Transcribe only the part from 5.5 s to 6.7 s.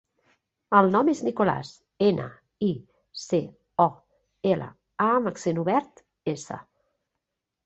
obert, essa.